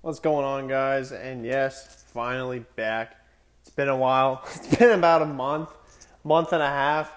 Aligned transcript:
What's 0.00 0.20
going 0.20 0.44
on, 0.44 0.68
guys? 0.68 1.10
And 1.10 1.44
yes, 1.44 2.04
finally 2.12 2.60
back. 2.76 3.16
It's 3.62 3.70
been 3.70 3.88
a 3.88 3.96
while. 3.96 4.44
It's 4.54 4.76
been 4.76 4.92
about 4.96 5.22
a 5.22 5.26
month, 5.26 5.70
month 6.22 6.52
and 6.52 6.62
a 6.62 6.68
half. 6.68 7.12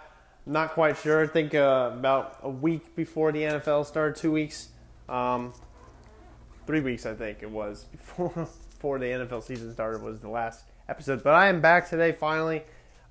not 0.47 0.71
quite 0.71 0.97
sure. 0.97 1.21
I 1.23 1.27
think 1.27 1.53
uh, 1.53 1.91
about 1.93 2.39
a 2.41 2.49
week 2.49 2.95
before 2.95 3.31
the 3.31 3.43
NFL 3.43 3.85
started, 3.85 4.15
two 4.15 4.31
weeks, 4.31 4.69
um, 5.07 5.53
three 6.65 6.79
weeks, 6.81 7.05
I 7.05 7.13
think 7.13 7.43
it 7.43 7.51
was 7.51 7.83
before 7.83 8.29
before 8.71 8.97
the 8.97 9.05
NFL 9.05 9.43
season 9.43 9.71
started 9.71 10.01
was 10.01 10.19
the 10.19 10.29
last 10.29 10.63
episode. 10.89 11.21
But 11.23 11.35
I 11.35 11.49
am 11.49 11.61
back 11.61 11.87
today. 11.87 12.11
Finally, 12.11 12.63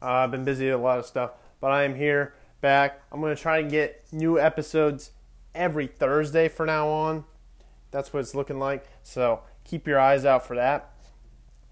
uh, 0.02 0.06
I've 0.06 0.32
been 0.32 0.44
busy 0.44 0.64
with 0.66 0.74
a 0.74 0.78
lot 0.78 0.98
of 0.98 1.06
stuff, 1.06 1.30
but 1.60 1.70
I 1.70 1.84
am 1.84 1.94
here 1.94 2.34
back. 2.60 3.00
I'm 3.12 3.20
going 3.20 3.36
to 3.36 3.40
try 3.40 3.58
and 3.58 3.70
get 3.70 4.04
new 4.10 4.36
episodes 4.36 5.12
every 5.54 5.86
Thursday 5.86 6.48
for 6.48 6.66
now 6.66 6.88
on. 6.88 7.24
That's 7.92 8.12
what 8.12 8.18
it's 8.20 8.34
looking 8.34 8.58
like. 8.58 8.84
So 9.04 9.42
keep 9.70 9.86
your 9.86 10.00
eyes 10.00 10.24
out 10.24 10.44
for 10.44 10.56
that. 10.56 10.92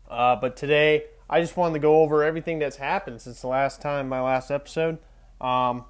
Uh, 0.08 0.36
but 0.36 0.56
today, 0.56 1.04
I 1.28 1.40
just 1.40 1.56
wanted 1.56 1.74
to 1.74 1.80
go 1.80 2.00
over 2.02 2.22
everything 2.22 2.60
that's 2.60 2.76
happened 2.76 3.20
since 3.20 3.40
the 3.40 3.48
last 3.48 3.82
time, 3.82 4.08
my 4.08 4.20
last 4.20 4.50
episode. 4.50 4.98
Um, 5.40 5.84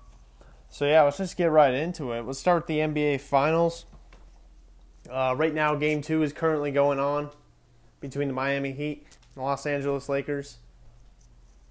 so 0.70 0.86
yeah, 0.86 1.02
let's 1.02 1.18
just 1.18 1.36
get 1.36 1.50
right 1.50 1.72
into 1.72 2.12
it. 2.12 2.22
Let's 2.22 2.38
start 2.38 2.62
with 2.62 2.66
the 2.66 2.78
NBA 2.78 3.20
Finals. 3.20 3.84
Uh, 5.08 5.34
right 5.36 5.54
now, 5.54 5.74
Game 5.74 6.02
Two 6.02 6.22
is 6.22 6.32
currently 6.32 6.70
going 6.70 6.98
on 6.98 7.30
between 8.00 8.28
the 8.28 8.34
Miami 8.34 8.72
Heat 8.72 9.06
and 9.34 9.36
the 9.36 9.42
Los 9.42 9.66
Angeles 9.66 10.08
Lakers. 10.08 10.58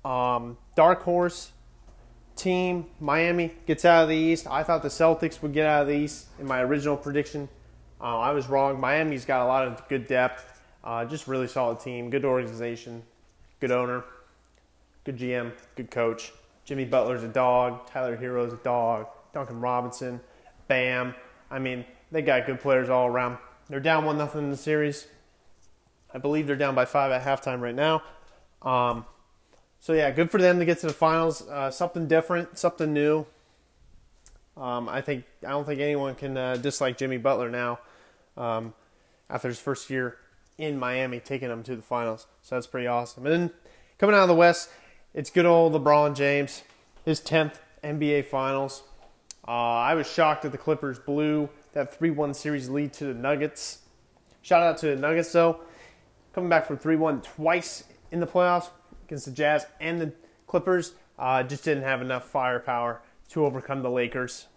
Um, 0.06 0.58
dark 0.76 1.04
horse 1.04 1.52
team, 2.36 2.86
Miami 3.00 3.54
gets 3.66 3.84
out 3.84 4.04
of 4.04 4.10
the 4.10 4.16
East. 4.16 4.48
I 4.48 4.64
thought 4.64 4.82
the 4.84 4.90
Celtics 4.90 5.42
would 5.42 5.54
get 5.54 5.66
out 5.66 5.82
of 5.82 5.88
the 5.88 5.96
East 5.96 6.28
in 6.40 6.46
my 6.48 6.62
original 6.62 6.96
prediction. 6.96 7.50
Uh, 8.00 8.20
I 8.20 8.32
was 8.32 8.48
wrong. 8.48 8.80
Miami's 8.80 9.26
got 9.26 9.42
a 9.42 9.48
lot 9.48 9.68
of 9.68 9.88
good 9.88 10.08
depth. 10.08 10.62
Uh, 10.84 11.06
just 11.06 11.28
really 11.28 11.48
solid 11.48 11.80
team, 11.80 12.10
good 12.10 12.24
organization, 12.24 13.04
good 13.60 13.72
owner, 13.72 14.06
good 15.04 15.18
GM, 15.18 15.52
good 15.76 15.92
coach. 15.92 16.32
Jimmy 16.64 16.86
Butler's 16.86 17.24
a 17.24 17.28
dog. 17.28 17.90
Tyler 17.90 18.16
Herro's 18.16 18.54
a 18.54 18.58
dog. 18.58 19.08
Duncan 19.34 19.60
Robinson, 19.60 20.20
Bam. 20.68 21.16
I 21.50 21.60
mean, 21.60 21.86
they 22.12 22.22
got 22.22 22.46
good 22.46 22.60
players 22.60 22.90
all 22.90 23.08
around. 23.08 23.38
They're 23.70 23.80
down 23.80 24.06
one 24.06 24.18
nothing 24.18 24.44
in 24.44 24.52
the 24.52 24.58
series. 24.58 25.08
I 26.14 26.20
believe 26.20 26.48
they're 26.48 26.56
down 26.56 26.76
by 26.76 26.86
five 26.86 27.12
at 27.12 27.24
halftime 27.24 27.62
right 27.62 27.76
now. 27.76 28.02
Um, 28.62 29.06
so 29.80 29.94
yeah, 29.94 30.10
good 30.12 30.32
for 30.32 30.40
them 30.40 30.60
to 30.60 30.66
get 30.66 30.80
to 30.80 30.88
the 30.88 30.94
finals. 30.94 31.48
Uh, 31.48 31.70
something 31.72 32.08
different, 32.08 32.58
something 32.58 32.94
new. 32.94 33.26
Um, 34.60 34.90
I 34.90 35.02
think 35.02 35.24
I 35.46 35.50
don't 35.50 35.66
think 35.66 35.80
anyone 35.80 36.16
can 36.16 36.36
uh, 36.36 36.58
dislike 36.58 36.98
Jimmy 36.98 37.18
Butler 37.18 37.50
now 37.50 37.80
um, 38.36 38.74
after 39.30 39.48
his 39.48 39.60
first 39.60 39.90
year 39.90 40.18
in 40.58 40.80
Miami, 40.80 41.20
taking 41.20 41.50
them 41.50 41.64
to 41.64 41.76
the 41.76 41.82
finals. 41.82 42.26
So 42.42 42.56
that's 42.56 42.66
pretty 42.66 42.88
awesome. 42.88 43.26
And 43.26 43.34
then 43.34 43.52
coming 44.00 44.16
out 44.16 44.24
of 44.24 44.28
the 44.28 44.36
West, 44.36 44.70
it's 45.14 45.30
good 45.30 45.46
old 45.46 45.74
LeBron 45.74 46.16
James, 46.16 46.64
his 47.06 47.20
tenth 47.20 47.60
NBA 47.84 48.26
Finals. 48.26 48.84
Uh, 49.48 49.52
I 49.52 49.94
was 49.94 50.12
shocked 50.12 50.42
that 50.42 50.52
the 50.52 50.58
Clippers 50.58 50.98
blew 50.98 51.50
that 51.74 51.96
three-one 51.96 52.34
series 52.34 52.68
lead 52.68 52.94
to 52.94 53.06
the 53.06 53.14
Nuggets. 53.14 53.80
Shout 54.42 54.64
out 54.64 54.78
to 54.80 54.88
the 54.88 54.96
Nuggets 54.96 55.32
though, 55.32 55.62
coming 56.34 56.50
back 56.50 56.66
from 56.66 56.78
three-one 56.78 57.22
twice 57.22 57.84
in 58.12 58.20
the 58.20 58.28
playoffs 58.28 58.70
against 59.06 59.26
the 59.26 59.32
Jazz 59.32 59.68
and 59.80 60.02
the 60.02 60.12
Clippers. 60.48 60.94
Uh, 61.20 61.44
just 61.44 61.64
didn't 61.64 61.84
have 61.84 62.02
enough 62.02 62.26
firepower 62.26 63.02
to 63.30 63.46
overcome 63.46 63.82
the 63.82 63.90
Lakers 63.90 64.48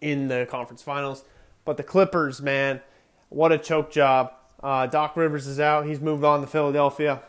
in 0.00 0.28
the 0.28 0.46
conference 0.50 0.82
finals. 0.82 1.24
But 1.64 1.76
the 1.76 1.82
Clippers, 1.82 2.40
man, 2.40 2.80
what 3.28 3.52
a 3.52 3.58
choke 3.58 3.90
job. 3.90 4.32
Uh, 4.62 4.86
Doc 4.86 5.16
Rivers 5.16 5.46
is 5.46 5.60
out. 5.60 5.86
He's 5.86 6.00
moved 6.00 6.24
on 6.24 6.40
to 6.40 6.46
Philadelphia. 6.46 7.20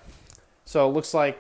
So 0.65 0.87
it 0.89 0.93
looks 0.93 1.13
like 1.13 1.39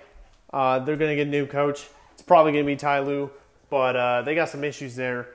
uh, 0.51 0.79
they're 0.79 0.97
going 0.97 1.11
to 1.11 1.15
get 1.15 1.27
a 1.27 1.31
new 1.31 1.45
coach. 1.45 1.87
It's 2.13 2.21
probably 2.21 2.51
going 2.51 2.65
to 2.65 2.71
be 2.71 2.75
Ty 2.75 2.99
Lue, 2.99 3.31
but 3.69 3.95
uh, 3.95 4.21
they 4.23 4.35
got 4.35 4.49
some 4.49 4.63
issues 4.63 4.95
there 4.95 5.27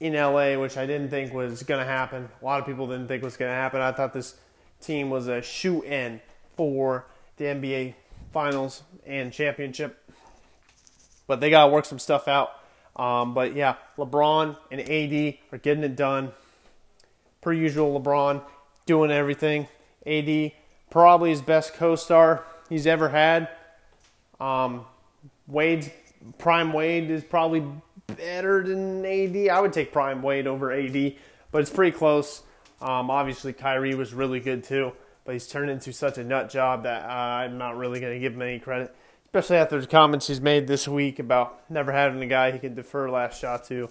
in 0.00 0.14
LA, 0.14 0.58
which 0.58 0.76
I 0.76 0.86
didn't 0.86 1.10
think 1.10 1.32
was 1.32 1.62
going 1.62 1.80
to 1.80 1.86
happen. 1.86 2.28
A 2.40 2.44
lot 2.44 2.58
of 2.58 2.66
people 2.66 2.86
didn't 2.86 3.08
think 3.08 3.22
was 3.22 3.36
going 3.36 3.50
to 3.50 3.54
happen. 3.54 3.80
I 3.80 3.92
thought 3.92 4.12
this 4.12 4.36
team 4.80 5.10
was 5.10 5.28
a 5.28 5.42
shoe 5.42 5.82
in 5.82 6.20
for 6.56 7.06
the 7.36 7.44
NBA 7.44 7.94
Finals 8.32 8.82
and 9.04 9.32
championship, 9.32 10.08
but 11.26 11.40
they 11.40 11.50
got 11.50 11.66
to 11.66 11.72
work 11.72 11.84
some 11.84 11.98
stuff 11.98 12.28
out. 12.28 12.52
Um, 13.00 13.32
but 13.32 13.56
yeah, 13.56 13.76
LeBron 13.96 14.58
and 14.70 14.80
AD 14.80 15.38
are 15.52 15.58
getting 15.58 15.82
it 15.84 15.96
done. 15.96 16.32
Per 17.40 17.50
usual, 17.50 17.98
LeBron 17.98 18.42
doing 18.84 19.10
everything. 19.10 19.68
AD 20.06 20.52
probably 20.90 21.30
his 21.30 21.40
best 21.40 21.72
co-star 21.74 22.44
he's 22.68 22.86
ever 22.86 23.08
had. 23.08 23.48
Um, 24.38 24.84
Wade's 25.46 25.88
prime 26.36 26.74
Wade 26.74 27.10
is 27.10 27.24
probably 27.24 27.64
better 28.06 28.62
than 28.62 29.04
AD. 29.06 29.48
I 29.48 29.60
would 29.60 29.72
take 29.72 29.92
prime 29.92 30.20
Wade 30.20 30.46
over 30.46 30.70
AD, 30.70 31.14
but 31.52 31.62
it's 31.62 31.70
pretty 31.70 31.96
close. 31.96 32.42
Um, 32.82 33.10
obviously, 33.10 33.54
Kyrie 33.54 33.94
was 33.94 34.12
really 34.12 34.40
good 34.40 34.62
too, 34.62 34.92
but 35.24 35.32
he's 35.32 35.46
turned 35.46 35.70
into 35.70 35.92
such 35.94 36.18
a 36.18 36.24
nut 36.24 36.50
job 36.50 36.82
that 36.82 37.04
uh, 37.04 37.12
I'm 37.12 37.56
not 37.56 37.78
really 37.78 37.98
going 37.98 38.12
to 38.12 38.18
give 38.18 38.34
him 38.34 38.42
any 38.42 38.58
credit 38.58 38.94
especially 39.30 39.58
after 39.58 39.80
the 39.80 39.86
comments 39.86 40.26
he's 40.26 40.40
made 40.40 40.66
this 40.66 40.88
week 40.88 41.20
about 41.20 41.70
never 41.70 41.92
having 41.92 42.20
a 42.20 42.26
guy 42.26 42.50
he 42.50 42.58
could 42.58 42.74
defer 42.74 43.08
last 43.08 43.40
shot 43.40 43.62
to. 43.62 43.84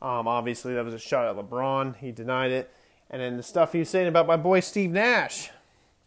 Um, 0.00 0.28
obviously, 0.28 0.74
that 0.74 0.84
was 0.84 0.94
a 0.94 0.98
shot 0.98 1.26
at 1.26 1.34
LeBron. 1.34 1.96
He 1.96 2.12
denied 2.12 2.52
it. 2.52 2.70
And 3.10 3.20
then 3.20 3.36
the 3.36 3.42
stuff 3.42 3.72
he 3.72 3.80
was 3.80 3.90
saying 3.90 4.06
about 4.06 4.28
my 4.28 4.36
boy 4.36 4.60
Steve 4.60 4.92
Nash, 4.92 5.50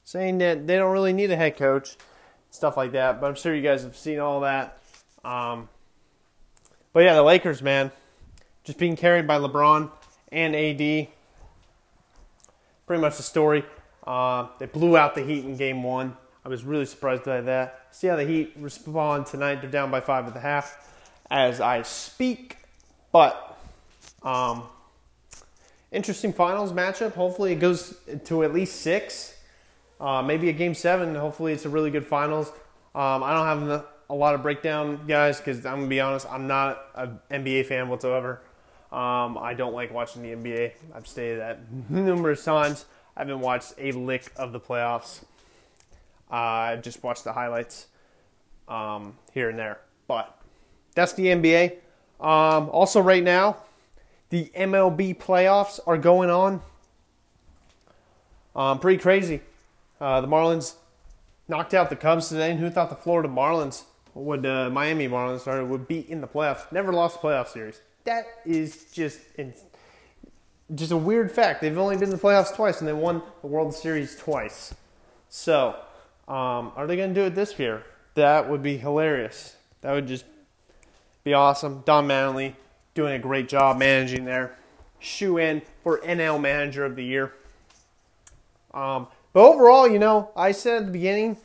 saying 0.05 0.37
that 0.37 0.65
they 0.65 0.77
don't 0.77 0.93
really 0.93 1.11
need 1.11 1.29
a 1.29 1.35
head 1.35 1.57
coach, 1.57 1.97
stuff 2.51 2.77
like 2.77 2.93
that. 2.93 3.19
But 3.19 3.27
I'm 3.27 3.35
sure 3.35 3.53
you 3.53 3.61
guys 3.61 3.83
have 3.83 3.97
seen 3.97 4.19
all 4.19 4.39
that. 4.41 4.81
Um, 5.25 5.67
but 6.93 7.01
yeah, 7.01 7.15
the 7.15 7.23
Lakers, 7.23 7.61
man, 7.61 7.91
just 8.63 8.77
being 8.77 8.95
carried 8.95 9.27
by 9.27 9.39
LeBron 9.39 9.91
and 10.31 10.55
AD. 10.55 11.09
Pretty 12.87 13.01
much 13.01 13.17
the 13.17 13.23
story. 13.23 13.65
Uh, 14.07 14.47
they 14.57 14.67
blew 14.67 14.95
out 14.95 15.15
the 15.15 15.21
Heat 15.21 15.43
in 15.43 15.57
game 15.57 15.83
one. 15.83 16.15
I 16.45 16.49
was 16.49 16.63
really 16.63 16.85
surprised 16.85 17.23
by 17.23 17.41
that. 17.41 17.87
See 17.91 18.07
how 18.07 18.15
the 18.15 18.25
Heat 18.25 18.53
respond 18.57 19.25
tonight. 19.25 19.61
They're 19.61 19.69
down 19.69 19.91
by 19.91 19.99
five 19.99 20.27
at 20.27 20.33
the 20.33 20.39
half 20.39 20.89
as 21.29 21.59
I 21.59 21.81
speak. 21.81 22.57
But 23.11 23.57
um, 24.23 24.63
interesting 25.91 26.33
finals 26.33 26.71
matchup. 26.71 27.13
Hopefully 27.13 27.53
it 27.53 27.59
goes 27.59 27.95
to 28.25 28.43
at 28.43 28.53
least 28.53 28.81
six. 28.81 29.35
Uh, 29.99 30.21
maybe 30.21 30.49
a 30.49 30.53
game 30.53 30.73
seven. 30.73 31.13
Hopefully 31.15 31.51
it's 31.51 31.65
a 31.65 31.69
really 31.69 31.91
good 31.91 32.05
finals. 32.05 32.49
Um, 32.95 33.23
I 33.23 33.33
don't 33.33 33.69
have 33.69 33.85
a 34.09 34.15
lot 34.15 34.33
of 34.33 34.41
breakdown, 34.41 34.99
guys, 35.07 35.37
because 35.37 35.65
I'm 35.65 35.79
gonna 35.79 35.87
be 35.87 35.99
honest. 35.99 36.25
I'm 36.31 36.47
not 36.47 36.83
an 36.95 37.19
NBA 37.29 37.65
fan 37.65 37.89
whatsoever. 37.89 38.41
Um, 38.91 39.37
I 39.37 39.53
don't 39.55 39.73
like 39.73 39.93
watching 39.93 40.23
the 40.23 40.29
NBA. 40.29 40.71
I've 40.95 41.05
stated 41.05 41.39
that 41.39 41.59
numerous 41.89 42.43
times. 42.43 42.85
I 43.15 43.21
haven't 43.21 43.41
watched 43.41 43.73
a 43.77 43.91
lick 43.91 44.31
of 44.35 44.53
the 44.53 44.59
playoffs. 44.59 45.23
I 46.29 46.77
just 46.77 47.03
watched 47.03 47.23
the 47.23 47.33
highlights 47.33 47.87
um, 48.67 49.17
here 49.33 49.49
and 49.49 49.57
there. 49.57 49.79
But 50.07 50.39
that's 50.95 51.13
the 51.13 51.27
NBA. 51.27 51.77
Um, 52.19 52.69
also, 52.69 53.01
right 53.01 53.23
now, 53.23 53.57
the 54.29 54.51
MLB 54.55 55.17
playoffs 55.17 55.79
are 55.87 55.97
going 55.97 56.29
on. 56.29 56.61
Um, 58.55 58.79
pretty 58.79 59.01
crazy. 59.01 59.41
Uh, 59.99 60.21
the 60.21 60.27
Marlins 60.27 60.75
knocked 61.47 61.73
out 61.73 61.89
the 61.89 61.95
Cubs 61.95 62.29
today, 62.29 62.51
and 62.51 62.59
who 62.59 62.69
thought 62.69 62.89
the 62.89 62.95
Florida 62.95 63.29
Marlins 63.29 63.83
would, 64.13 64.45
uh, 64.45 64.69
Miami 64.69 65.07
Marlins, 65.07 65.41
sorry, 65.41 65.63
would 65.63 65.87
be 65.87 66.09
in 66.11 66.21
the 66.21 66.27
playoffs? 66.27 66.71
Never 66.71 66.93
lost 66.93 67.17
a 67.17 67.19
playoff 67.19 67.47
series. 67.47 67.81
That 68.05 68.25
is 68.45 68.91
just 68.91 69.19
just 70.75 70.91
a 70.91 70.97
weird 70.97 71.31
fact. 71.31 71.61
They've 71.61 71.77
only 71.77 71.95
been 71.95 72.05
in 72.05 72.09
the 72.11 72.21
playoffs 72.21 72.55
twice, 72.55 72.79
and 72.79 72.87
they 72.87 72.93
won 72.93 73.21
the 73.41 73.47
World 73.47 73.73
Series 73.73 74.15
twice. 74.15 74.73
So 75.29 75.75
um, 76.29 76.71
are 76.75 76.85
they 76.85 76.95
going 76.95 77.13
to 77.13 77.19
do 77.19 77.25
it 77.25 77.33
this 77.33 77.57
year? 77.57 77.83
That 78.13 78.47
would 78.47 78.61
be 78.61 78.77
hilarious. 78.77 79.55
That 79.81 79.93
would 79.93 80.07
just 80.07 80.25
be 81.23 81.33
awesome. 81.33 81.81
Don 81.85 82.07
Mattingly 82.07 82.53
doing 82.93 83.13
a 83.13 83.19
great 83.19 83.49
job 83.49 83.77
managing 83.77 84.25
there. 84.25 84.55
Shoe 84.99 85.37
in 85.37 85.63
for 85.83 85.99
NL 85.99 86.39
Manager 86.39 86.85
of 86.85 86.95
the 86.95 87.03
Year. 87.03 87.33
Um, 88.73 89.07
but 89.33 89.47
overall, 89.47 89.87
you 89.87 89.97
know, 89.97 90.29
I 90.35 90.51
said 90.51 90.81
at 90.81 90.85
the 90.85 90.91
beginning, 90.91 91.37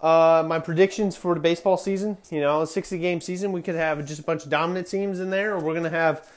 uh, 0.00 0.44
my 0.46 0.58
predictions 0.58 1.16
for 1.16 1.34
the 1.34 1.40
baseball 1.40 1.76
season, 1.76 2.18
you 2.30 2.40
know, 2.40 2.62
a 2.62 2.66
60 2.66 2.98
game 2.98 3.20
season, 3.20 3.52
we 3.52 3.62
could 3.62 3.76
have 3.76 4.04
just 4.04 4.20
a 4.20 4.24
bunch 4.24 4.44
of 4.44 4.50
dominant 4.50 4.88
teams 4.88 5.20
in 5.20 5.30
there, 5.30 5.54
or 5.54 5.60
we're 5.60 5.72
going 5.72 5.84
to 5.84 5.90
have 5.90 6.28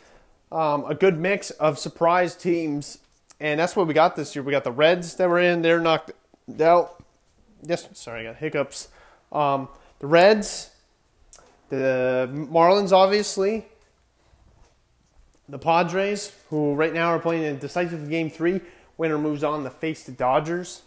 um, 0.51 0.85
a 0.85 0.93
good 0.93 1.17
mix 1.17 1.49
of 1.51 1.79
surprise 1.79 2.35
teams. 2.35 2.99
And 3.39 3.59
that's 3.59 3.75
what 3.75 3.87
we 3.87 3.93
got 3.93 4.15
this 4.15 4.35
year. 4.35 4.43
We 4.43 4.51
got 4.51 4.63
the 4.63 4.71
Reds 4.71 5.15
that 5.15 5.27
were 5.27 5.39
in, 5.39 5.63
they're 5.63 5.79
knocked 5.79 6.11
out 6.61 7.03
yes, 7.63 7.87
sorry, 7.93 8.21
I 8.21 8.31
got 8.31 8.37
hiccups. 8.37 8.89
Um, 9.31 9.67
the 9.99 10.07
Reds, 10.07 10.71
the 11.69 12.29
Marlins, 12.31 12.91
obviously, 12.91 13.65
the 15.49 15.57
Padres, 15.59 16.33
who 16.49 16.73
right 16.75 16.93
now 16.93 17.07
are 17.07 17.19
playing 17.19 17.43
in 17.43 17.57
decisive 17.57 18.09
game 18.09 18.29
three. 18.29 18.61
Winner 18.97 19.17
moves 19.17 19.43
on 19.43 19.63
to 19.63 19.69
face 19.69 20.03
the 20.03 20.11
Dodgers. 20.11 20.81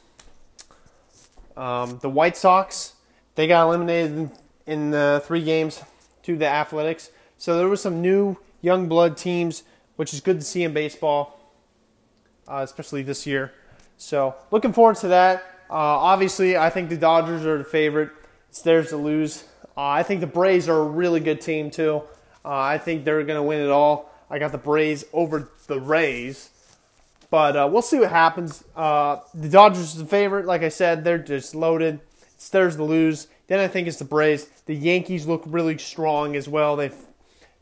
Um, 1.56 1.98
the 2.00 2.08
White 2.08 2.36
Sox, 2.36 2.94
they 3.34 3.46
got 3.46 3.66
eliminated 3.66 4.12
in, 4.12 4.32
in 4.66 4.90
the 4.90 5.22
three 5.26 5.42
games 5.42 5.82
to 6.22 6.36
the 6.36 6.46
Athletics. 6.46 7.10
So 7.38 7.56
there 7.58 7.68
was 7.68 7.80
some 7.80 8.02
new 8.02 8.36
young 8.60 8.88
blood 8.88 9.16
teams, 9.16 9.62
which 9.96 10.12
is 10.12 10.20
good 10.20 10.40
to 10.40 10.44
see 10.44 10.62
in 10.62 10.72
baseball, 10.72 11.40
uh, 12.48 12.60
especially 12.62 13.02
this 13.02 13.26
year. 13.26 13.52
So 13.96 14.34
looking 14.50 14.72
forward 14.72 14.96
to 14.96 15.08
that. 15.08 15.44
Uh, 15.70 15.74
obviously, 15.74 16.56
I 16.56 16.68
think 16.68 16.88
the 16.88 16.96
Dodgers 16.96 17.46
are 17.46 17.58
the 17.58 17.64
favorite. 17.64 18.10
It's 18.48 18.60
theirs 18.62 18.88
to 18.88 18.96
lose. 18.96 19.44
Uh, 19.76 19.86
I 19.86 20.02
think 20.02 20.20
the 20.20 20.26
Braves 20.26 20.68
are 20.68 20.78
a 20.78 20.84
really 20.84 21.20
good 21.20 21.40
team 21.40 21.70
too. 21.70 22.02
Uh, 22.44 22.58
I 22.58 22.78
think 22.78 23.04
they're 23.04 23.22
going 23.22 23.36
to 23.36 23.42
win 23.42 23.60
it 23.60 23.70
all. 23.70 24.12
I 24.28 24.38
got 24.38 24.50
the 24.50 24.58
Braves 24.58 25.04
over 25.12 25.48
the 25.68 25.80
Rays. 25.80 26.50
But 27.30 27.56
uh, 27.56 27.68
we'll 27.70 27.82
see 27.82 28.00
what 28.00 28.10
happens. 28.10 28.64
Uh, 28.74 29.18
the 29.32 29.48
Dodgers 29.48 29.94
are 29.94 30.00
the 30.00 30.06
favorite. 30.06 30.46
Like 30.46 30.62
I 30.62 30.68
said, 30.68 31.04
they're 31.04 31.18
just 31.18 31.54
loaded. 31.54 32.00
It's 32.34 32.48
theirs 32.48 32.76
to 32.76 32.84
lose. 32.84 33.28
Then 33.46 33.60
I 33.60 33.68
think 33.68 33.86
it's 33.86 33.98
the 33.98 34.04
Braves. 34.04 34.46
The 34.66 34.74
Yankees 34.74 35.26
look 35.26 35.44
really 35.46 35.78
strong 35.78 36.34
as 36.34 36.48
well. 36.48 36.74
They 36.74 36.90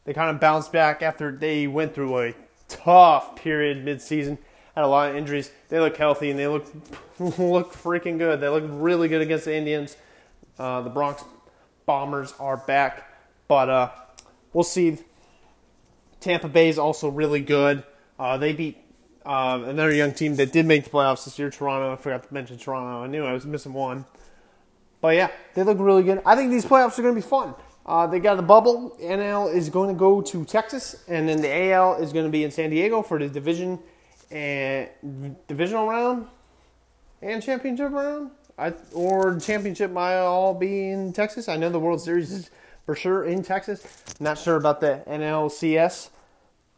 they 0.04 0.14
kind 0.14 0.31
of 0.31 0.40
bounced 0.40 0.72
back 0.72 1.02
after 1.02 1.31
they 1.31 1.66
went 1.66 1.94
through 1.94 2.19
a 2.19 2.34
tough 2.69 3.37
period 3.37 3.84
midseason. 3.84 4.38
Had 4.78 4.84
a 4.84 4.86
lot 4.86 5.10
of 5.10 5.16
injuries. 5.16 5.50
They 5.70 5.80
look 5.80 5.96
healthy 5.96 6.30
and 6.30 6.38
they 6.38 6.46
look 6.46 6.64
look 7.19 7.72
freaking 7.72 8.16
good. 8.16 8.40
They 8.40 8.48
look 8.48 8.62
really 8.64 9.08
good 9.08 9.20
against 9.20 9.46
the 9.46 9.52
Indians. 9.52 9.96
Uh, 10.56 10.82
the 10.82 10.88
Bronx 10.88 11.25
Bombers 11.84 12.32
are 12.38 12.58
back, 12.58 13.12
but 13.48 13.69
uh, 13.69 13.90
we'll 14.52 14.62
see. 14.62 14.98
Tampa 16.20 16.46
Bay 16.46 16.69
is 16.69 16.78
also 16.78 17.08
really 17.08 17.40
good. 17.40 17.82
Uh, 18.20 18.38
they 18.38 18.52
beat 18.52 18.76
um, 19.26 19.64
another 19.64 19.92
young 19.92 20.12
team 20.12 20.36
that 20.36 20.52
did 20.52 20.64
make 20.64 20.84
the 20.84 20.90
playoffs 20.90 21.25
this 21.25 21.36
year, 21.40 21.50
Toronto. 21.50 21.92
I 21.92 21.96
forgot 21.96 22.28
to 22.28 22.32
mention 22.32 22.56
Toronto. 22.56 23.02
I 23.02 23.08
knew 23.08 23.25
I 23.25 23.32
was 23.32 23.44
missing 23.44 23.72
one. 23.72 24.04
But 25.00 25.16
yeah, 25.16 25.32
they 25.54 25.64
look 25.64 25.80
really 25.80 26.04
good. 26.04 26.22
I 26.25 26.36
think 26.36 26.52
these 26.52 26.64
playoffs 26.64 26.96
are 27.00 27.02
going 27.02 27.16
to 27.16 27.20
be 27.20 27.28
fun. 27.28 27.56
Uh, 27.84 28.06
they 28.06 28.20
got 28.20 28.36
the 28.36 28.42
bubble. 28.42 28.96
NL 29.02 29.52
is 29.52 29.70
going 29.70 29.88
to 29.88 29.98
go 29.98 30.22
to 30.22 30.44
Texas, 30.44 31.02
and 31.08 31.28
then 31.28 31.42
the 31.42 31.72
AL 31.72 31.96
is 31.96 32.12
going 32.12 32.26
to 32.26 32.30
be 32.30 32.44
in 32.44 32.52
San 32.52 32.70
Diego 32.70 33.02
for 33.02 33.19
the 33.19 33.28
division 33.28 33.80
and 34.30 35.36
divisional 35.46 35.88
round 35.88 36.26
and 37.22 37.42
championship 37.42 37.92
round. 37.92 38.30
I, 38.58 38.75
or 38.92 39.38
championship 39.38 39.92
might 39.92 40.16
all 40.19 40.52
be 40.52 40.90
in 40.90 41.12
Texas. 41.12 41.48
I 41.48 41.56
know 41.56 41.70
the 41.70 41.78
World 41.78 42.00
Series 42.00 42.32
is 42.32 42.50
for 42.84 42.96
sure 42.96 43.25
in 43.25 43.42
Texas. 43.42 43.86
Not 44.19 44.38
sure 44.38 44.56
about 44.56 44.80
the 44.80 45.02
NLCS 45.06 46.10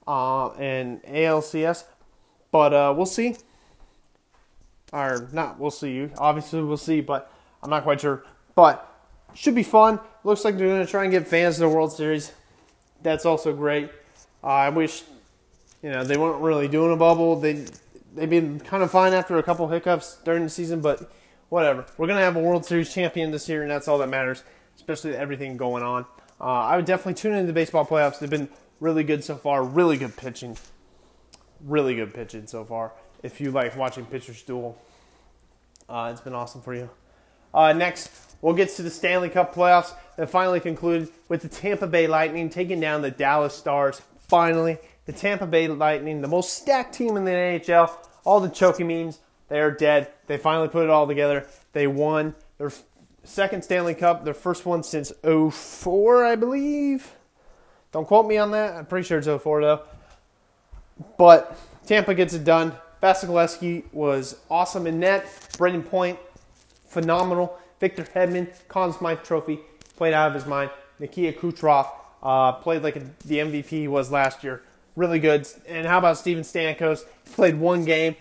uh, 0.07 0.51
and 0.51 1.03
ALCS, 1.05 1.85
but 2.51 2.75
uh, 2.75 2.93
we'll 2.95 3.07
see. 3.07 3.37
Or 4.93 5.29
not, 5.33 5.59
we'll 5.59 5.71
see. 5.71 5.93
You 5.93 6.11
Obviously, 6.19 6.63
we'll 6.63 6.77
see, 6.77 7.01
but 7.01 7.33
I'm 7.63 7.71
not 7.71 7.85
quite 7.85 8.01
sure. 8.01 8.25
But 8.55 8.87
should 9.35 9.55
be 9.55 9.63
fun. 9.63 10.01
Looks 10.25 10.45
like 10.45 10.59
they're 10.59 10.69
going 10.69 10.85
to 10.85 10.91
try 10.91 11.05
and 11.05 11.13
get 11.13 11.27
fans 11.27 11.55
to 11.57 11.61
the 11.63 11.69
World 11.69 11.93
Series. 11.93 12.33
That's 13.03 13.25
also 13.25 13.55
great. 13.55 13.91
Uh, 14.43 14.47
I 14.49 14.69
wish, 14.71 15.05
you 15.83 15.91
know, 15.91 16.05
they 16.05 16.17
weren't 16.17 16.41
really 16.43 16.69
doing 16.69 16.93
a 16.93 16.97
bubble. 16.97 17.37
They 17.37 17.65
they've 18.15 18.31
been 18.31 18.61
kind 18.61 18.83
of 18.83 18.91
fine 18.91 19.13
after 19.13 19.39
a 19.39 19.43
couple 19.43 19.69
hiccups 19.69 20.19
during 20.25 20.43
the 20.45 20.51
season, 20.51 20.81
but 20.81 21.13
whatever. 21.49 21.87
We're 21.97 22.07
to 22.07 22.15
have 22.15 22.37
a 22.37 22.41
World 22.41 22.65
Series 22.65 22.93
champion 22.93 23.31
this 23.31 23.49
year, 23.49 23.63
and 23.63 23.71
that's 23.71 23.89
all 23.89 23.99
that 23.99 24.09
matters, 24.09 24.43
especially 24.77 25.17
everything 25.17 25.57
going 25.57 25.83
on. 25.83 26.05
Uh, 26.41 26.45
I 26.45 26.77
would 26.77 26.87
definitely 26.87 27.15
tune 27.15 27.35
into 27.35 27.47
the 27.47 27.53
baseball 27.53 27.87
playoffs. 27.87 28.19
They've 28.19 28.31
been 28.31 28.49
really 28.81 29.05
good 29.05 29.23
so 29.23 29.37
far. 29.37 29.63
Really 29.63 29.97
good 29.97 30.17
pitching 30.17 30.57
really 31.65 31.95
good 31.95 32.15
pitching 32.15 32.47
so 32.47 32.65
far. 32.65 32.93
If 33.23 33.41
you 33.41 33.51
like 33.51 33.77
watching 33.77 34.07
pitchers 34.07 34.43
duel, 34.43 34.79
uh, 35.89 36.11
it's 36.13 36.21
been 36.21 36.35
awesome 36.35 36.63
for 36.63 36.75
you. 36.75 36.89
Uh, 37.53 37.73
next, 37.73 38.11
we'll 38.41 38.55
get 38.55 38.71
to 38.71 38.83
the 38.83 38.91
Stanley 38.91 39.29
Cup 39.29 39.55
playoffs 39.55 39.95
that 40.17 40.31
finally 40.31 40.61
concluded 40.61 41.09
with 41.29 41.43
the 41.43 41.49
Tampa 41.49 41.87
Bay 41.87 42.07
Lightning 42.07 42.49
taking 42.49 42.81
down 42.81 43.03
the 43.03 43.11
Dallas 43.11 43.55
Stars. 43.55 44.01
Finally, 44.29 44.79
the 45.11 45.19
Tampa 45.19 45.47
Bay 45.47 45.67
Lightning, 45.67 46.21
the 46.21 46.29
most 46.29 46.55
stacked 46.55 46.95
team 46.95 47.17
in 47.17 47.25
the 47.25 47.33
NHL. 47.33 47.91
All 48.25 48.39
the 48.39 48.49
choking 48.49 48.87
means 48.87 49.19
they 49.49 49.59
are 49.59 49.73
dead. 49.73 50.13
They 50.29 50.37
finally 50.37 50.69
put 50.69 50.85
it 50.85 50.91
all 50.91 51.09
together. 51.09 51.49
They 51.73 51.89
won 51.89 52.37
their 52.59 52.71
second 53.25 53.65
Stanley 53.65 53.95
Cup, 53.95 54.25
their 54.25 54.35
first 54.35 54.67
one 54.67 54.85
since 54.85 55.11
04, 55.25 56.25
I 56.25 56.37
believe. 56.37 57.17
Don't 57.91 58.07
quote 58.07 58.27
me 58.27 58.37
on 58.37 58.53
that. 58.53 58.77
I'm 58.77 58.87
pretty 58.87 59.05
sure 59.05 59.19
it's 59.19 59.27
04 59.27 59.63
though. 59.63 59.83
But 61.19 61.59
Tampa 61.87 62.15
gets 62.15 62.35
it 62.35 62.45
done. 62.45 62.73
Vasilevskiy 63.03 63.93
was 63.93 64.37
awesome 64.49 64.87
in 64.87 65.01
net. 65.01 65.25
Brayden 65.55 65.85
Point, 65.85 66.21
phenomenal. 66.87 67.59
Victor 67.81 68.05
Hedman, 68.05 68.53
Conn 68.69 68.93
Smythe 68.93 69.25
Trophy, 69.25 69.59
played 69.97 70.15
out 70.15 70.29
of 70.29 70.35
his 70.35 70.47
mind. 70.47 70.71
Nikita 71.01 71.37
Kucherov 71.37 71.89
uh, 72.23 72.53
played 72.53 72.83
like 72.83 72.95
a, 72.95 73.01
the 73.25 73.39
MVP 73.39 73.69
he 73.71 73.89
was 73.89 74.13
last 74.13 74.45
year. 74.45 74.63
Really 74.97 75.19
good. 75.19 75.47
And 75.69 75.87
how 75.87 75.99
about 75.99 76.19
Steven 76.19 76.43
Stamkos? 76.43 77.05
Played 77.33 77.59
one 77.59 77.85
game. 77.85 78.17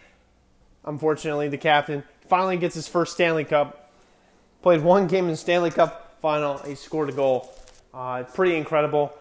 Unfortunately, 0.85 1.47
the 1.47 1.57
captain 1.57 2.03
finally 2.27 2.57
gets 2.57 2.75
his 2.75 2.87
first 2.87 3.13
Stanley 3.13 3.43
Cup. 3.43 3.91
Played 4.61 4.81
one 4.81 5.07
game 5.07 5.25
in 5.25 5.31
the 5.31 5.37
Stanley 5.37 5.71
Cup 5.71 6.17
final. 6.21 6.57
He 6.59 6.75
scored 6.75 7.09
a 7.09 7.13
goal. 7.13 7.53
Uh, 7.93 8.23
pretty 8.23 8.55
incredible. 8.55 9.13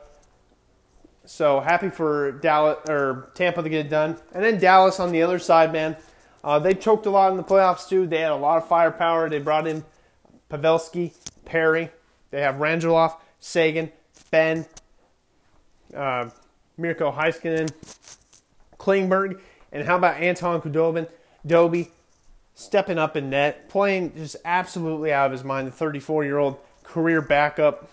So 1.24 1.60
happy 1.60 1.90
for 1.90 2.32
Dallas 2.32 2.78
or 2.88 3.30
Tampa 3.34 3.62
to 3.62 3.68
get 3.68 3.86
it 3.86 3.88
done. 3.90 4.16
And 4.32 4.42
then 4.42 4.58
Dallas 4.58 4.98
on 5.00 5.12
the 5.12 5.22
other 5.22 5.38
side, 5.38 5.72
man. 5.72 5.96
Uh, 6.42 6.58
they 6.58 6.74
choked 6.74 7.06
a 7.06 7.10
lot 7.10 7.30
in 7.30 7.36
the 7.36 7.44
playoffs 7.44 7.88
too. 7.88 8.06
They 8.06 8.20
had 8.20 8.32
a 8.32 8.36
lot 8.36 8.58
of 8.58 8.68
firepower. 8.68 9.28
They 9.28 9.38
brought 9.38 9.66
in 9.66 9.84
Pavelski, 10.50 11.12
Perry. 11.44 11.90
They 12.30 12.40
have 12.40 12.56
Radulov, 12.56 13.16
Seguin, 13.40 13.90
Benn. 14.30 14.66
uh, 15.94 16.30
Miro 16.78 17.12
Heiskanen, 17.12 17.70
Klingberg, 18.78 19.40
and 19.72 19.86
how 19.86 19.96
about 19.96 20.16
Anton 20.16 20.62
Khudobin, 20.62 21.08
Doby, 21.46 21.90
stepping 22.54 22.98
up 22.98 23.16
in 23.16 23.30
net, 23.30 23.68
playing 23.68 24.14
just 24.16 24.36
absolutely 24.44 25.12
out 25.12 25.26
of 25.26 25.32
his 25.32 25.44
mind. 25.44 25.68
The 25.68 25.72
34 25.72 26.24
year 26.24 26.38
old 26.38 26.56
career 26.82 27.20
backup, 27.20 27.88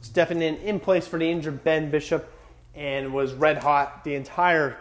stepping 0.00 0.42
in 0.42 0.56
in 0.56 0.78
place 0.78 1.06
for 1.06 1.18
the 1.18 1.30
injured 1.30 1.64
Ben 1.64 1.90
Bishop 1.90 2.30
and 2.74 3.12
was 3.12 3.32
red 3.32 3.58
hot 3.58 4.04
the 4.04 4.14
entire 4.14 4.76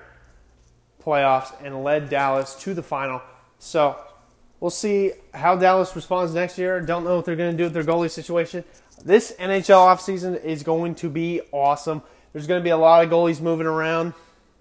playoffs 1.03 1.53
and 1.63 1.83
led 1.83 2.09
Dallas 2.09 2.55
to 2.55 2.73
the 2.73 2.83
final. 2.83 3.21
So 3.59 3.97
we'll 4.59 4.69
see 4.69 5.11
how 5.33 5.55
Dallas 5.55 5.95
responds 5.95 6.33
next 6.33 6.57
year. 6.57 6.81
Don't 6.81 7.03
know 7.03 7.15
what 7.15 7.25
they're 7.25 7.35
going 7.35 7.51
to 7.51 7.57
do 7.57 7.63
with 7.63 7.73
their 7.73 7.83
goalie 7.83 8.11
situation. 8.11 8.63
This 9.03 9.33
NHL 9.39 9.87
offseason 9.87 10.43
is 10.43 10.63
going 10.63 10.95
to 10.95 11.09
be 11.09 11.41
awesome. 11.51 12.01
There's 12.35 12.47
going 12.47 12.59
to 12.59 12.63
be 12.65 12.71
a 12.71 12.77
lot 12.77 13.01
of 13.01 13.09
goalies 13.09 13.39
moving 13.39 13.65
around. 13.65 14.13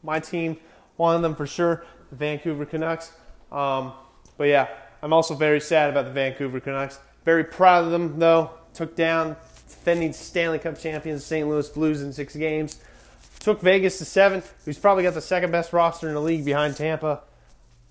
My 0.04 0.20
team, 0.20 0.58
one 0.94 1.16
of 1.16 1.22
them 1.22 1.34
for 1.34 1.44
sure, 1.44 1.84
the 2.08 2.14
Vancouver 2.14 2.64
Canucks. 2.64 3.10
Um, 3.50 3.94
but 4.36 4.44
yeah, 4.44 4.68
I'm 5.02 5.12
also 5.12 5.34
very 5.34 5.60
sad 5.60 5.90
about 5.90 6.04
the 6.04 6.12
Vancouver 6.12 6.60
Canucks. 6.60 7.00
Very 7.24 7.42
proud 7.42 7.84
of 7.84 7.90
them, 7.90 8.20
though. 8.20 8.52
Took 8.74 8.94
down 8.94 9.34
defending 9.66 10.12
Stanley 10.12 10.60
Cup 10.60 10.78
champions 10.78 11.24
St. 11.24 11.48
Louis 11.48 11.68
Blues 11.70 12.00
in 12.00 12.12
six 12.12 12.36
games. 12.36 12.80
Took 13.40 13.60
Vegas 13.60 13.98
to 13.98 14.04
seven. 14.04 14.44
Who's 14.64 14.78
probably 14.78 15.02
got 15.02 15.14
the 15.14 15.20
second 15.20 15.50
best 15.50 15.72
roster 15.72 16.06
in 16.06 16.14
the 16.14 16.22
league 16.22 16.44
behind 16.44 16.76
Tampa. 16.76 17.22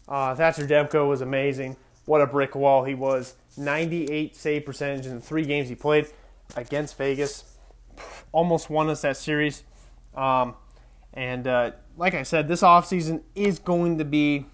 Uh, 0.07 0.33
Thatcher 0.33 0.65
Demko 0.65 1.09
was 1.09 1.19
amazing. 1.19 1.75
What 2.05 2.21
a 2.21 2.25
brick 2.25 2.55
wall 2.55 2.85
he 2.85 2.93
was. 2.95 3.35
98 3.57 4.33
save 4.33 4.65
percentage 4.65 5.07
in 5.07 5.15
the 5.15 5.21
three 5.21 5.43
games 5.43 5.67
he 5.67 5.75
played 5.75 6.07
against 6.55 6.97
Vegas. 6.97 7.43
Almost 8.31 8.69
won 8.69 8.89
us 8.89 9.01
that 9.01 9.17
series. 9.17 9.63
Um, 10.15 10.55
and 11.13 11.47
uh, 11.47 11.71
like 11.97 12.13
I 12.13 12.23
said, 12.23 12.47
this 12.47 12.61
offseason 12.61 13.21
is 13.35 13.59
going 13.59 13.97
to 13.97 14.05
be 14.05 14.45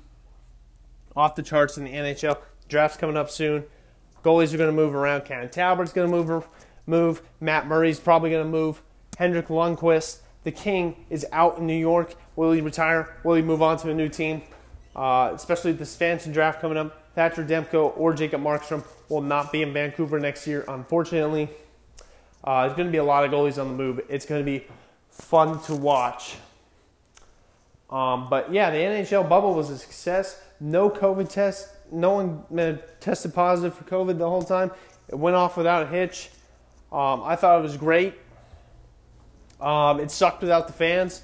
off 1.16 1.36
the 1.36 1.44
charts 1.44 1.78
in 1.78 1.84
the 1.84 1.92
NHL. 1.92 2.38
Draft's 2.68 2.98
coming 2.98 3.18
up 3.18 3.30
soon. 3.30 3.66
Goalies 4.24 4.54
are 4.54 4.58
going 4.58 4.70
to 4.70 4.76
move 4.76 4.94
around. 4.94 5.26
Cam 5.26 5.48
Talbot's 5.50 5.94
going 5.94 6.10
to 6.10 6.24
move. 6.24 6.46
Move. 6.86 7.22
Matt 7.40 7.68
Murray's 7.68 8.00
probably 8.00 8.30
going 8.30 8.46
to 8.46 8.50
move. 8.50 8.82
Henrik 9.18 9.48
Lundqvist 9.48 10.20
the 10.44 10.52
King 10.52 11.06
is 11.10 11.26
out 11.32 11.58
in 11.58 11.68
New 11.68 11.78
York. 11.78 12.16
Will 12.36 12.52
he 12.52 12.62
retire? 12.62 13.18
Will 13.24 13.36
he 13.36 13.42
move 13.42 13.62
on 13.62 13.78
to 13.78 13.90
a 13.90 13.94
new 13.94 14.10
team? 14.10 14.42
Uh, 14.96 15.32
especially 15.34 15.74
the 15.74 15.84
expansion 15.84 16.32
draft 16.32 16.62
coming 16.62 16.78
up. 16.78 17.14
Thatcher 17.14 17.44
Demko 17.44 17.94
or 17.98 18.14
Jacob 18.14 18.42
Markstrom 18.42 18.84
will 19.10 19.22
not 19.22 19.52
be 19.52 19.62
in 19.62 19.74
Vancouver 19.74 20.20
next 20.20 20.48
year, 20.48 20.64
unfortunately. 20.68 21.50
Uh, 22.44 22.66
there's 22.66 22.78
going 22.78 22.88
to 22.88 22.92
be 22.92 22.98
a 22.98 23.04
lot 23.04 23.26
of 23.26 23.32
goalies 23.32 23.60
on 23.60 23.68
the 23.68 23.74
move. 23.74 24.00
It's 24.08 24.26
going 24.26 24.42
to 24.42 24.46
be 24.46 24.66
fun 25.20 25.62
to 25.64 25.76
watch. 25.76 26.38
Um, 27.90 28.30
but 28.30 28.52
yeah, 28.54 28.70
the 28.70 28.78
NHL 28.78 29.28
bubble 29.28 29.54
was 29.54 29.70
a 29.70 29.78
success. 29.78 30.42
No 30.60 30.90
COVID 30.90 31.30
test. 31.30 31.70
No 31.92 32.12
one 32.12 32.84
tested 33.00 33.34
positive 33.34 33.74
for 33.76 33.84
COVID 33.84 34.18
the 34.18 34.30
whole 34.30 34.44
time. 34.44 34.72
It 35.08 35.16
went 35.16 35.36
off 35.36 35.58
without 35.58 35.84
a 35.84 35.88
hitch. 35.88 36.30
Um, 36.92 37.24
I 37.24 37.36
thought 37.36 37.60
it 37.60 37.64
was 37.64 37.78
great. 37.78 38.16
Um, 39.60 40.00
it 40.00 40.12
sucked 40.12 40.42
without 40.42 40.68
the 40.68 40.74
fans. 40.74 41.22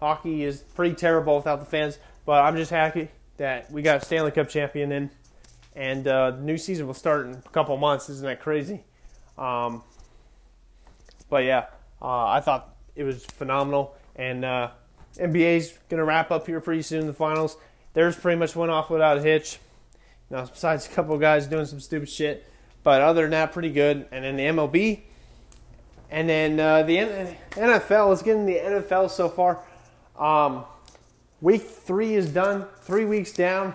Hockey 0.00 0.44
is 0.44 0.60
pretty 0.60 0.94
terrible 0.94 1.36
without 1.36 1.60
the 1.60 1.66
fans, 1.66 1.98
but 2.24 2.42
I'm 2.42 2.56
just 2.56 2.70
happy 2.70 3.08
that 3.36 3.70
we 3.70 3.82
got 3.82 4.02
a 4.02 4.04
Stanley 4.04 4.30
Cup 4.30 4.48
champion 4.48 4.92
in, 4.92 5.10
and 5.76 6.06
uh, 6.08 6.32
the 6.32 6.42
new 6.42 6.56
season 6.56 6.86
will 6.86 6.94
start 6.94 7.26
in 7.26 7.34
a 7.34 7.48
couple 7.50 7.76
months. 7.76 8.08
Isn't 8.08 8.24
that 8.24 8.40
crazy? 8.40 8.82
Um, 9.36 9.82
but 11.28 11.44
yeah, 11.44 11.66
uh, 12.00 12.26
I 12.26 12.40
thought 12.40 12.74
it 12.94 13.04
was 13.04 13.24
phenomenal, 13.24 13.94
and 14.16 14.44
uh, 14.44 14.70
NBA's 15.16 15.78
gonna 15.88 16.04
wrap 16.04 16.30
up 16.30 16.46
here 16.46 16.60
pretty 16.60 16.82
soon. 16.82 17.06
The 17.06 17.12
finals, 17.12 17.56
theirs 17.94 18.16
pretty 18.16 18.38
much 18.38 18.54
went 18.54 18.70
off 18.70 18.90
without 18.90 19.18
a 19.18 19.22
hitch. 19.22 19.58
Know, 20.30 20.46
besides 20.46 20.86
a 20.86 20.90
couple 20.90 21.18
guys 21.18 21.48
doing 21.48 21.66
some 21.66 21.80
stupid 21.80 22.08
shit, 22.08 22.46
but 22.84 23.02
other 23.02 23.22
than 23.22 23.32
that, 23.32 23.52
pretty 23.52 23.70
good. 23.70 24.06
And 24.12 24.24
then 24.24 24.36
the 24.36 24.44
MLB, 24.44 25.00
and 26.10 26.28
then 26.28 26.60
uh, 26.60 26.82
the 26.84 26.96
NFL. 27.50 28.08
Let's 28.08 28.22
get 28.22 28.36
in 28.36 28.46
the 28.46 28.54
NFL 28.56 29.10
so 29.10 29.28
far. 29.28 29.58
Um, 30.18 30.64
week 31.40 31.62
three 31.62 32.14
is 32.14 32.28
done. 32.28 32.66
Three 32.82 33.04
weeks 33.04 33.32
down. 33.32 33.74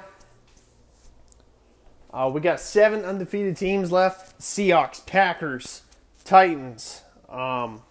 Uh, 2.13 2.31
we 2.33 2.39
got 2.39 2.61
seven 2.61 3.03
undefeated 3.03 3.57
teams 3.57 3.91
left: 3.91 4.39
Seahawks, 4.39 5.05
Packers, 5.05 5.81
Titans, 6.23 7.01
um, 7.27 7.81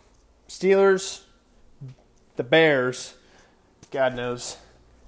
Steelers, 0.48 1.22
the 2.36 2.44
Bears. 2.44 3.14
God 3.90 4.14
knows 4.14 4.56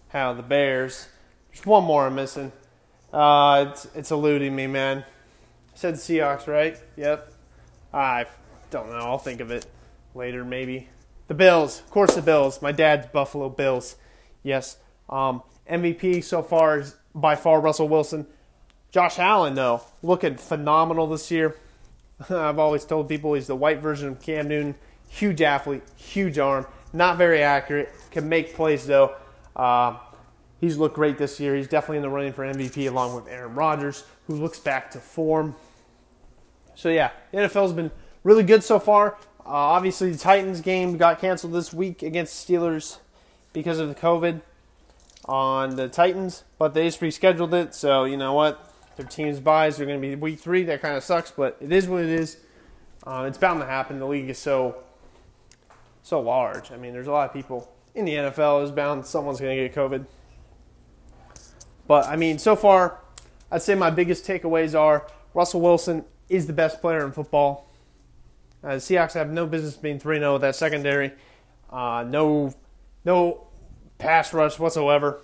how 0.08 0.32
the 0.32 0.42
Bears. 0.42 1.08
There's 1.52 1.66
one 1.66 1.84
more 1.84 2.06
I'm 2.06 2.14
missing. 2.14 2.52
Uh, 3.12 3.66
it's 3.70 3.86
it's 3.94 4.10
eluding 4.10 4.54
me, 4.54 4.66
man. 4.66 4.98
I 4.98 5.76
said 5.76 5.94
Seahawks, 5.94 6.46
right? 6.46 6.78
Yep. 6.96 7.32
I 7.92 8.26
don't 8.70 8.90
know. 8.90 8.98
I'll 8.98 9.18
think 9.18 9.40
of 9.40 9.50
it 9.50 9.66
later, 10.14 10.44
maybe. 10.44 10.88
The 11.28 11.34
Bills, 11.34 11.80
of 11.80 11.90
course, 11.90 12.14
the 12.14 12.22
Bills. 12.22 12.62
My 12.62 12.72
dad's 12.72 13.06
Buffalo 13.08 13.48
Bills. 13.48 13.96
Yes. 14.42 14.78
Um, 15.08 15.42
MVP 15.70 16.22
so 16.22 16.42
far 16.42 16.78
is 16.80 16.94
by 17.14 17.36
far 17.36 17.60
Russell 17.60 17.88
Wilson. 17.88 18.26
Josh 18.90 19.18
Allen, 19.18 19.54
though, 19.54 19.82
looking 20.02 20.36
phenomenal 20.36 21.06
this 21.06 21.30
year. 21.30 21.56
I've 22.30 22.58
always 22.58 22.84
told 22.84 23.08
people 23.08 23.34
he's 23.34 23.46
the 23.46 23.56
white 23.56 23.80
version 23.80 24.08
of 24.08 24.20
Cam 24.20 24.48
Newton. 24.48 24.74
Huge 25.08 25.40
athlete, 25.42 25.82
huge 25.96 26.38
arm, 26.38 26.66
not 26.92 27.16
very 27.16 27.42
accurate, 27.42 27.92
can 28.10 28.28
make 28.28 28.54
plays 28.54 28.86
though. 28.86 29.14
Uh, 29.54 29.96
he's 30.60 30.76
looked 30.76 30.94
great 30.94 31.18
this 31.18 31.40
year. 31.40 31.54
He's 31.56 31.68
definitely 31.68 31.98
in 31.98 32.02
the 32.02 32.10
running 32.10 32.32
for 32.32 32.44
MVP 32.44 32.88
along 32.88 33.14
with 33.14 33.28
Aaron 33.28 33.54
Rodgers, 33.54 34.04
who 34.26 34.34
looks 34.34 34.58
back 34.58 34.90
to 34.92 34.98
form. 34.98 35.54
So 36.74 36.88
yeah, 36.90 37.10
the 37.32 37.38
NFL's 37.38 37.72
been 37.72 37.90
really 38.22 38.42
good 38.42 38.62
so 38.62 38.78
far. 38.78 39.16
Uh, 39.40 39.50
obviously, 39.50 40.10
the 40.10 40.18
Titans 40.18 40.60
game 40.60 40.96
got 40.96 41.20
canceled 41.20 41.52
this 41.52 41.72
week 41.72 42.02
against 42.02 42.46
Steelers 42.46 42.98
because 43.52 43.78
of 43.78 43.88
the 43.88 43.94
COVID 43.94 44.42
on 45.24 45.76
the 45.76 45.88
Titans, 45.88 46.44
but 46.58 46.74
they 46.74 46.86
just 46.86 47.00
rescheduled 47.00 47.52
it. 47.52 47.74
So 47.74 48.04
you 48.04 48.16
know 48.16 48.34
what? 48.34 48.72
Their 48.96 49.06
team's 49.06 49.40
byes 49.40 49.78
are 49.80 49.84
going 49.84 50.00
to 50.00 50.06
be 50.06 50.14
week 50.14 50.40
three. 50.40 50.64
That 50.64 50.82
kind 50.82 50.96
of 50.96 51.04
sucks, 51.04 51.30
but 51.30 51.56
it 51.60 51.70
is 51.70 51.86
what 51.86 52.02
it 52.02 52.10
is. 52.10 52.38
Uh, 53.06 53.24
it's 53.28 53.38
bound 53.38 53.60
to 53.60 53.66
happen. 53.66 53.98
The 53.98 54.06
league 54.06 54.28
is 54.28 54.38
so 54.38 54.76
so 56.06 56.20
large. 56.20 56.70
I 56.70 56.76
mean, 56.76 56.92
there's 56.92 57.08
a 57.08 57.10
lot 57.10 57.28
of 57.28 57.34
people 57.34 57.68
in 57.96 58.04
the 58.04 58.12
NFL 58.12 58.62
is 58.62 58.70
bound 58.70 59.04
someone's 59.04 59.40
going 59.40 59.56
to 59.56 59.68
get 59.68 59.74
COVID. 59.74 60.06
But 61.88 62.06
I 62.06 62.14
mean, 62.14 62.38
so 62.38 62.54
far, 62.54 63.00
I'd 63.50 63.62
say 63.62 63.74
my 63.74 63.90
biggest 63.90 64.24
takeaways 64.24 64.78
are 64.78 65.08
Russell 65.34 65.60
Wilson 65.60 66.04
is 66.28 66.46
the 66.46 66.52
best 66.52 66.80
player 66.80 67.04
in 67.04 67.10
football. 67.10 67.68
Uh, 68.62 68.74
the 68.74 68.76
Seahawks 68.76 69.14
have 69.14 69.30
no 69.30 69.46
business 69.46 69.76
being 69.76 69.98
3 69.98 70.18
0 70.18 70.34
with 70.34 70.42
that 70.42 70.54
secondary. 70.54 71.10
Uh, 71.70 72.04
no, 72.06 72.54
no 73.04 73.48
pass 73.98 74.32
rush 74.32 74.60
whatsoever. 74.60 75.20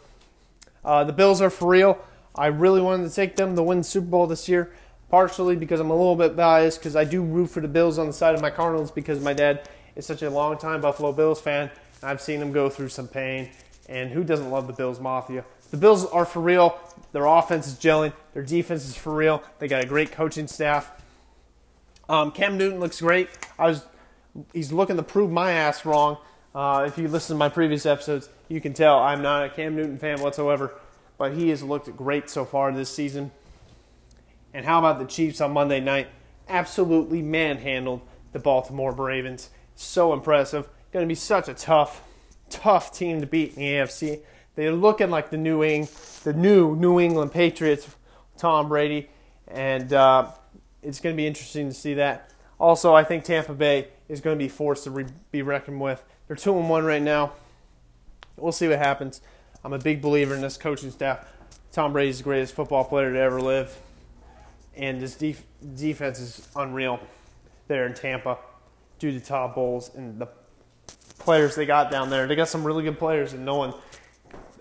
Uh, 0.84 1.04
the 1.04 1.12
Bills 1.12 1.40
are 1.40 1.50
for 1.50 1.68
real. 1.68 2.04
I 2.34 2.46
really 2.48 2.80
wanted 2.80 3.08
to 3.08 3.14
take 3.14 3.36
them 3.36 3.54
to 3.54 3.62
win 3.62 3.78
the 3.78 3.84
Super 3.84 4.08
Bowl 4.08 4.26
this 4.26 4.48
year, 4.48 4.72
partially 5.10 5.54
because 5.54 5.78
I'm 5.78 5.90
a 5.90 5.96
little 5.96 6.16
bit 6.16 6.34
biased 6.34 6.80
because 6.80 6.96
I 6.96 7.04
do 7.04 7.22
root 7.22 7.50
for 7.50 7.60
the 7.60 7.68
Bills 7.68 7.98
on 7.98 8.08
the 8.08 8.12
side 8.12 8.34
of 8.34 8.40
my 8.40 8.50
Cardinals 8.50 8.90
because 8.90 9.20
my 9.22 9.32
dad 9.32 9.68
is 9.96 10.06
such 10.06 10.22
a 10.22 10.30
long 10.30 10.58
time 10.58 10.80
Buffalo 10.80 11.12
Bills 11.12 11.40
fan. 11.40 11.70
I've 12.02 12.20
seen 12.20 12.40
them 12.40 12.52
go 12.52 12.68
through 12.68 12.88
some 12.88 13.08
pain, 13.08 13.50
and 13.88 14.10
who 14.10 14.24
doesn't 14.24 14.50
love 14.50 14.66
the 14.66 14.72
Bills 14.72 14.98
Mafia? 15.00 15.44
The 15.70 15.76
Bills 15.76 16.04
are 16.06 16.24
for 16.24 16.40
real. 16.40 16.78
Their 17.12 17.26
offense 17.26 17.66
is 17.66 17.74
gelling. 17.74 18.12
Their 18.34 18.42
defense 18.42 18.86
is 18.86 18.96
for 18.96 19.14
real. 19.14 19.42
They 19.58 19.68
got 19.68 19.82
a 19.82 19.86
great 19.86 20.12
coaching 20.12 20.46
staff. 20.46 20.90
Um, 22.08 22.32
Cam 22.32 22.58
Newton 22.58 22.80
looks 22.80 23.00
great. 23.00 23.28
I 23.58 23.68
was, 23.68 23.84
he's 24.52 24.72
looking 24.72 24.96
to 24.96 25.02
prove 25.02 25.30
my 25.30 25.52
ass 25.52 25.86
wrong. 25.86 26.18
Uh, 26.54 26.84
if 26.86 26.98
you 26.98 27.08
listen 27.08 27.34
to 27.34 27.38
my 27.38 27.48
previous 27.48 27.86
episodes, 27.86 28.28
you 28.48 28.60
can 28.60 28.74
tell 28.74 28.98
I'm 28.98 29.22
not 29.22 29.46
a 29.46 29.48
Cam 29.48 29.76
Newton 29.76 29.98
fan 29.98 30.20
whatsoever. 30.20 30.74
But 31.16 31.34
he 31.34 31.50
has 31.50 31.62
looked 31.62 31.94
great 31.96 32.28
so 32.28 32.44
far 32.44 32.72
this 32.72 32.94
season. 32.94 33.30
And 34.52 34.66
how 34.66 34.78
about 34.78 34.98
the 34.98 35.06
Chiefs 35.06 35.40
on 35.40 35.52
Monday 35.52 35.80
night? 35.80 36.08
Absolutely 36.48 37.22
manhandled 37.22 38.02
the 38.32 38.38
Baltimore 38.38 38.92
Ravens. 38.92 39.48
So 39.74 40.12
impressive. 40.12 40.68
Going 40.92 41.04
to 41.04 41.08
be 41.08 41.14
such 41.14 41.48
a 41.48 41.54
tough, 41.54 42.02
tough 42.50 42.92
team 42.92 43.20
to 43.20 43.26
beat 43.26 43.56
in 43.56 43.56
the 43.56 43.72
AFC. 43.72 44.20
They're 44.54 44.72
looking 44.72 45.10
like 45.10 45.30
the 45.30 45.38
new 45.38 45.62
Eng, 45.62 45.88
the 46.24 46.32
new 46.34 46.76
New 46.76 47.00
England 47.00 47.32
Patriots, 47.32 47.88
Tom 48.36 48.68
Brady, 48.68 49.08
and 49.48 49.92
uh, 49.92 50.30
it's 50.82 51.00
going 51.00 51.14
to 51.14 51.16
be 51.16 51.26
interesting 51.26 51.68
to 51.68 51.74
see 51.74 51.94
that. 51.94 52.30
Also, 52.58 52.94
I 52.94 53.04
think 53.04 53.24
Tampa 53.24 53.54
Bay 53.54 53.88
is 54.08 54.20
going 54.20 54.38
to 54.38 54.42
be 54.42 54.48
forced 54.48 54.84
to 54.84 54.90
re- 54.90 55.06
be 55.30 55.42
reckoned 55.42 55.80
with. 55.80 56.04
They're 56.26 56.36
two 56.36 56.56
and 56.56 56.68
one 56.68 56.84
right 56.84 57.02
now. 57.02 57.32
We'll 58.36 58.52
see 58.52 58.68
what 58.68 58.78
happens. 58.78 59.20
I'm 59.64 59.72
a 59.72 59.78
big 59.78 60.02
believer 60.02 60.34
in 60.34 60.42
this 60.42 60.56
coaching 60.56 60.90
staff. 60.90 61.26
Tom 61.72 61.92
Brady's 61.94 62.18
the 62.18 62.24
greatest 62.24 62.54
football 62.54 62.84
player 62.84 63.12
to 63.12 63.18
ever 63.18 63.40
live, 63.40 63.74
and 64.76 65.00
this 65.00 65.14
def- 65.14 65.46
defense 65.74 66.20
is 66.20 66.46
unreal 66.54 67.00
there 67.68 67.86
in 67.86 67.94
Tampa 67.94 68.36
due 69.02 69.10
to 69.10 69.18
Todd 69.18 69.52
Bowles 69.52 69.92
and 69.96 70.16
the 70.20 70.28
players 71.18 71.56
they 71.56 71.66
got 71.66 71.90
down 71.90 72.08
there. 72.08 72.28
They 72.28 72.36
got 72.36 72.48
some 72.48 72.62
really 72.62 72.84
good 72.84 72.98
players, 72.98 73.32
and 73.32 73.44
no 73.44 73.56
one, 73.56 73.74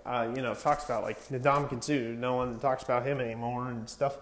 uh, 0.04 0.32
you 0.36 0.42
know, 0.42 0.56
talks 0.56 0.84
about 0.84 1.04
like 1.04 1.24
Nadam 1.28 1.82
Suh. 1.84 2.20
No 2.20 2.38
one 2.38 2.60
talks 2.60 2.84
about 2.84 3.06
him 3.06 3.22
anymore 3.22 3.70
and 3.70 3.88
stuff. 3.88 4.18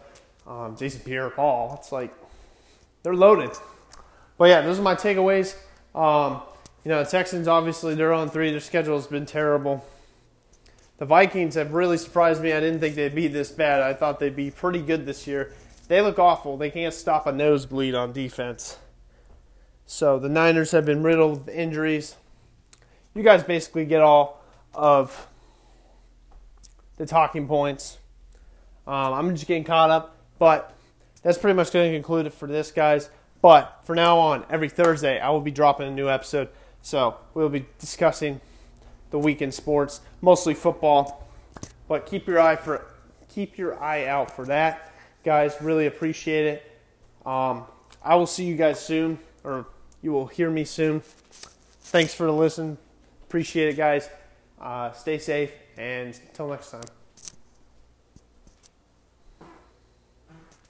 Um, 0.46 0.76
Jason 0.78 1.00
Pierre-Paul. 1.06 1.78
It's 1.80 1.94
like 1.94 2.14
they're 3.02 3.16
loaded. 3.16 3.52
But 4.38 4.50
yeah, 4.50 4.60
those 4.60 4.78
are 4.78 4.82
my 4.82 4.96
takeaways. 4.96 5.56
Um, 5.96 6.42
you 6.84 6.90
know, 6.90 7.02
the 7.02 7.10
Texans 7.10 7.48
obviously 7.48 7.96
they're 7.96 8.12
on 8.12 8.30
three. 8.30 8.52
Their 8.52 8.60
schedule 8.60 8.98
has 8.98 9.08
been 9.08 9.26
terrible. 9.26 9.86
The 10.98 11.06
Vikings 11.06 11.56
have 11.56 11.72
really 11.72 11.98
surprised 11.98 12.44
me. 12.44 12.52
I 12.52 12.60
didn't 12.60 12.82
think 12.82 12.96
they'd 12.96 13.16
be 13.16 13.30
this 13.30 13.52
bad. 13.52 13.82
I 13.82 13.94
thought 13.94 14.20
they'd 14.20 14.36
be 14.36 14.52
pretty 14.52 14.82
good 14.82 15.06
this 15.06 15.26
year. 15.28 15.54
They 15.88 16.02
look 16.02 16.20
awful. 16.20 16.58
They 16.58 16.72
can't 16.72 16.94
stop 16.94 17.26
a 17.26 17.32
nosebleed 17.32 17.96
on 17.96 18.12
defense. 18.12 18.78
So 19.91 20.19
the 20.19 20.29
Niners 20.29 20.69
have 20.69 20.86
been 20.86 21.01
riddled 21.01 21.48
with 21.48 21.55
injuries. 21.55 22.15
You 23.15 23.24
guys 23.24 23.43
basically 23.43 23.86
get 23.86 24.01
all 24.01 24.39
of 24.75 25.27
the 26.98 27.08
talking 27.08 27.48
points. 27.48 27.98
Um, 28.86 29.13
I'm 29.13 29.34
just 29.34 29.48
getting 29.48 29.63
caught 29.63 29.89
up, 29.89 30.15
but 30.38 30.77
that's 31.24 31.39
pretty 31.39 31.55
much 31.55 31.72
going 31.72 31.91
to 31.91 31.98
conclude 31.98 32.27
it 32.27 32.34
for 32.34 32.48
this, 32.48 32.72
guys. 32.72 33.10
But 33.41 33.79
for 33.84 33.96
now 33.96 34.19
on, 34.19 34.46
every 34.48 34.69
Thursday, 34.69 35.19
I 35.19 35.31
will 35.31 35.41
be 35.41 35.50
dropping 35.50 35.88
a 35.88 35.91
new 35.91 36.08
episode. 36.08 36.50
So 36.84 37.17
we'll 37.34 37.50
be 37.50 37.65
discussing 37.79 38.41
the 39.10 39.17
weekend 39.17 39.55
sports, 39.55 40.01
mostly 40.22 40.53
football. 40.53 41.27
But 41.88 42.05
keep 42.05 42.27
your 42.27 42.39
eye 42.39 42.58
for 42.58 42.86
keep 43.27 43.58
your 43.58 43.81
eye 43.81 44.05
out 44.05 44.36
for 44.36 44.46
that, 44.46 44.93
guys. 45.25 45.55
Really 45.60 45.88
appreciate 45.88 46.46
it. 46.46 46.79
Um, 47.25 47.63
I 48.03 48.15
will 48.17 48.27
see 48.27 48.46
you 48.46 48.55
guys 48.55 48.79
soon, 48.79 49.17
or 49.43 49.65
you 50.01 50.12
will 50.12 50.27
hear 50.27 50.50
me 50.50 50.65
soon. 50.65 51.01
Thanks 51.82 52.13
for 52.13 52.25
the 52.25 52.34
listen. 52.34 52.77
Appreciate 53.27 53.70
it, 53.70 53.77
guys. 53.77 54.10
Uh, 54.60 54.91
stay 54.91 55.18
safe, 55.18 55.51
and 55.77 56.20
until 56.27 56.50
next 56.50 56.72
time. 56.72 56.99